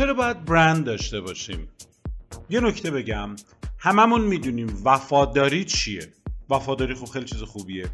[0.00, 1.68] چرا باید برند داشته باشیم؟
[2.50, 3.36] یه نکته بگم.
[3.78, 6.12] هممون می‌دونیم وفاداری چیه.
[6.50, 7.86] وفاداری خب خیلی چیز خوبیه.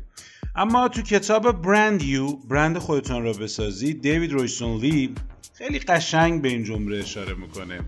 [0.57, 5.15] اما تو کتاب برند یو برند خودتان را بسازی دیوید رویسون لی
[5.55, 7.81] خیلی قشنگ به این جمله اشاره می‌کنه.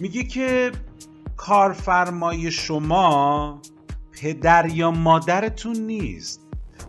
[0.00, 0.72] میگه که
[1.36, 3.62] کارفرمای شما
[4.12, 6.40] پدر یا مادرتون نیست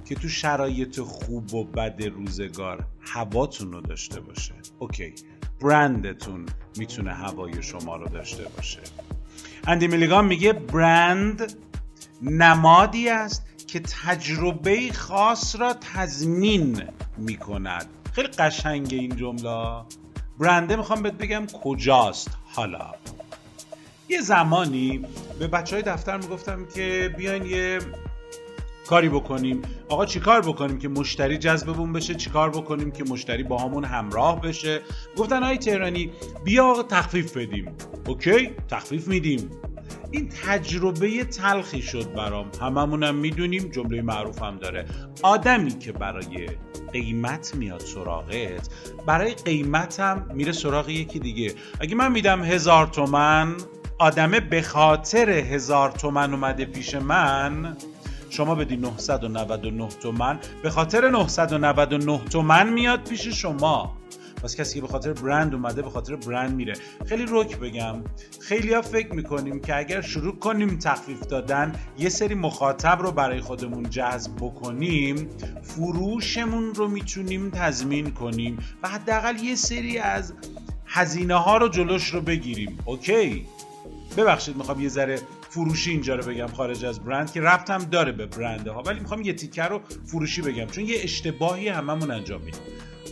[0.05, 4.53] که تو شرایط خوب و بد روزگار هواتون رو داشته باشه.
[4.79, 5.13] اوکی.
[5.61, 6.45] برندتون
[6.77, 8.79] می‌تونه هوای شما رو داشته باشه.
[9.67, 11.53] اندی میلیگان میگه برند
[12.21, 16.83] نمادی است که تجربه خاص را تضمین
[17.17, 17.85] می‌کند.
[18.13, 19.81] خیلی قشنگه این جمله.
[20.39, 22.29] برنده می‌خوام بهت بگم کجاست.
[22.45, 22.91] حالا
[24.09, 25.05] یه زمانی
[25.39, 27.79] به بچه های دفتر می‌گفتم که بیاین یه
[28.87, 33.85] کاری بکنیم؟ آقا چیکار بکنیم که مشتری جذبمون بشه؟ چیکار بکنیم که مشتری با همون
[33.85, 34.81] همراه بشه؟
[35.17, 36.11] گفتن های تهرانی
[36.43, 37.71] بیا تخفیف بدیم.
[38.07, 39.49] اوکی تخفیف میدیم.
[40.11, 42.51] این تجربه تلخی شد برام.
[42.61, 44.85] هممونم می‌دونیم جمله معروف هم داره.
[45.23, 46.47] آدمی که برای
[46.93, 48.69] قیمت میاد سراغت
[49.05, 51.53] برای قیمت هم میره سراغ یکی دیگه.
[51.79, 53.55] اگه من میدم هزار تومن
[53.99, 57.77] آدمه به خاطر هزار تومن اومده پیش من
[58.33, 60.39] شما بدی 999 تومن.
[60.63, 63.97] به خاطر 999 تومن میاد پیش شما.
[64.41, 66.73] واسه کسی که به خاطر برند اومده به خاطر برند میره.
[67.05, 67.95] خیلی رک بگم.
[68.41, 73.41] خیلی ها فکر می‌کنیم که اگر شروع کنیم تخفیف دادن یه سری مخاطب رو برای
[73.41, 75.29] خودمون جذب بکنیم
[75.61, 80.33] فروشمون رو می‌تونیم تضمین کنیم و حداقل یه سری از
[80.85, 82.77] هزینه ها رو جلوش رو بگیریم.
[82.85, 83.45] اوکی؟
[84.17, 85.19] ببخشید می‌خوام یه ذره
[85.53, 89.21] فروشی اینجا رو بگم خارج از برند که ربطم داره به برنده ها ولی می‌خوام
[89.21, 92.61] یه تیکر رو فروشی بگم چون یه اشتباهی هممون انجام میدیم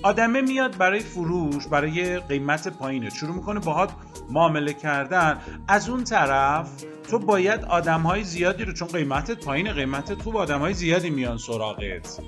[0.03, 3.09] آدمه میاد برای فروش برای قیمت پایینه.
[3.09, 3.91] شروع می‌کنه باهات
[4.29, 5.37] معامله کردن.
[5.67, 6.69] از اون طرف
[7.09, 11.37] تو باید آدم های زیادی رو چون قیمتت پایینه قیمتت خوب آدم های زیادی میان
[11.37, 12.19] سراغت.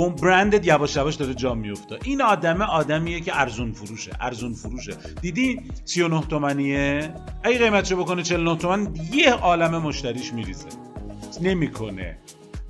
[0.00, 1.98] اون برندت یواش یواش داره جا میفته.
[2.04, 4.96] این آدمه آدمیه که ارزون فروشه ارزون فروشه.
[5.22, 10.68] دیدی 39 تومنیه؟ اگه قیمتشو بکنه 49 تومن یه عالم مشتریش میریزه.
[11.40, 12.18] نمی‌کنه.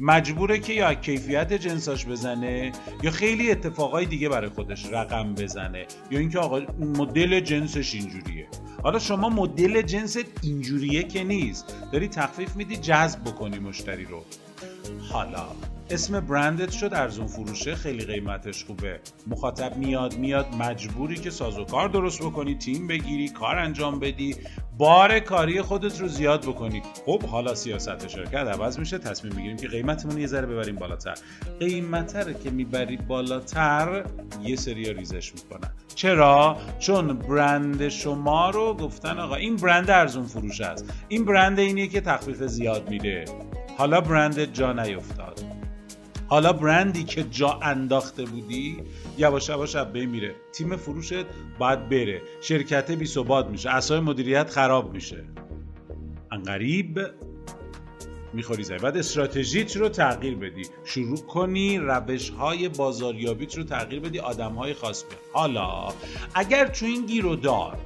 [0.01, 2.73] مجبوره که یا کیفیت جنساش بزنه
[3.03, 8.47] یا خیلی اتفاقای دیگه برای خودش رقم بزنه یا اینکه آقا مدل جنسش اینجوریه.
[8.83, 11.75] حالا شما مدل جنست اینجوریه که نیست.
[11.93, 14.25] داری تخفیف میدی جذب بکنی مشتری رو.
[15.11, 15.47] حالا
[15.91, 19.01] اسم برندت شد ارزون فروشه خیلی قیمتش خوبه.
[19.27, 24.37] مخاطب میاد میاد مجبوری که سازوکار درست بکنی تیم بگیری کار انجام بدی
[24.79, 26.83] بار کاری خودت رو زیاد بکنی.
[27.07, 31.15] خب حالا سیاست شرکت عوض میشه تصمیم می‌گیریم که قیمتمون یه ذره ببریم بالاتر.
[31.61, 34.05] قیمت رو که می‌بری بالاتر
[34.43, 35.71] یه سری ریزش می‌کنن.
[35.95, 40.93] چرا؟ چون برند شما رو گفتن آقا این برند ارزون فروش است.
[41.09, 43.25] این برند اینیه که تخفیف زیاد میده.
[43.79, 45.56] حالا برند جا نیفتاد.
[46.29, 48.83] حالا برندی که جا انداخته بودی
[49.19, 50.35] یواش یواش بین میره.
[50.53, 51.27] تیم فروشت
[51.59, 52.23] باید بره.
[52.41, 53.71] شرکت بی ثبات میشه.
[53.71, 55.25] اسای مدیریت خراب میشه.
[56.33, 57.01] انقریب
[58.37, 60.63] می‌خوری زایی بعد استراتژیت رو تغییر بدی.
[60.85, 65.89] شروع کنی روش های بازاریابیت رو تغییر بدی آدم های خاص حالا
[66.35, 67.79] اگر تو این گیرودار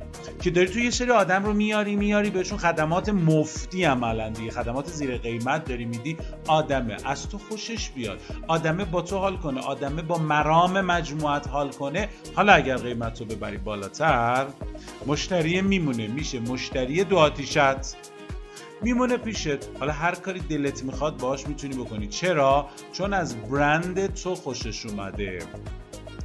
[0.42, 4.86] که داری تو یه سری آدم رو میاری میاری بهشون خدمات مفتی عملا دیگه خدمات
[4.86, 6.16] زیر قیمت داری میدی
[6.46, 8.20] آدمه از تو خوشش بیاد.
[8.48, 12.08] آدمه با تو حال کنه آدمه با مرام مجموعت حال کنه.
[12.34, 14.46] حالا اگر قیمت رو ببری بالاتر
[15.06, 16.40] مشتری میمونه میشه.
[16.40, 17.96] مشتری دو آتیشت.
[18.82, 19.78] میمونه پیشت.
[19.78, 22.08] حالا هر کاری دلت می‌خواد باش می‌تونی بکنی.
[22.08, 25.38] چرا؟ چون از برند تو خوشش اومده.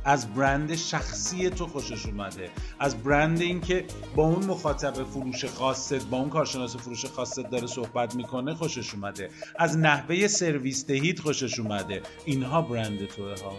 [0.08, 2.50] از برند شخصی تو خوشش اومده.
[2.80, 3.86] از برند اینکه
[4.16, 9.30] با اون مخاطب فروش خاصت با اون کارشناس فروش خاصت داره صحبت می‌کنه خوشش اومده.
[9.60, 12.02] از نحوه سرویس دهید خوشش اومده.
[12.26, 13.54] اینها برند توه ها.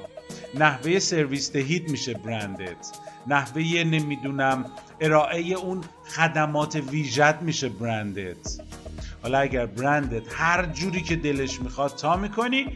[0.55, 2.93] نحوه سرویس دهید میشه برندت.
[3.27, 4.65] نحوه نمی‌دونم
[5.01, 8.61] ارائه اون خدمات ویژت میشه برندت.
[9.23, 12.67] حالا اگر برندت هر جوری که دلش می‌خواد تا می‌کنی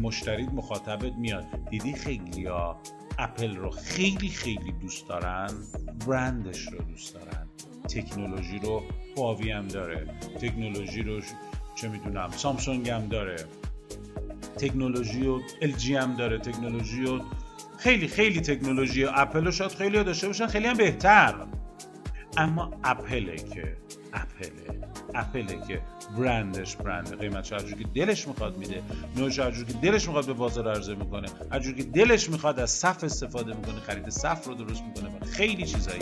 [0.00, 1.44] مشتریت مخاطبت میاد.
[1.70, 2.80] دیدی خیلی ها
[3.18, 5.50] اپل رو خیلی خیلی دوست دارن
[6.06, 7.46] برندش رو دوست دارن.
[7.88, 8.82] تکنولوژی رو
[9.16, 10.06] هواوی هم داره.
[10.40, 11.20] تکنولوژی رو
[11.74, 13.36] چه می‌دونم سامسونگ هم داره.
[14.58, 16.38] تکنولوژی و LG هم داره.
[16.38, 17.20] تکنولوژی و
[17.78, 19.04] خیلی خیلی تکنولوژی.
[19.04, 21.34] اپل رو شاید خیلی داشته باشن خیلی هم بهتر.
[22.36, 23.76] اما اپله که
[24.12, 24.80] اپله
[25.14, 25.80] اپله که
[26.18, 28.82] برندش برنده قیمت هرجوری که دلش می‌خواد میده.
[29.16, 31.28] نو هرجوری که دلش می‌خواد به بازار عرضه می‌کنه.
[31.50, 35.66] هرجوری که دلش می‌خواد از صف استفاده می‌کنه خرید صف رو درست می‌کنه و خیلی
[35.66, 35.98] چیزایی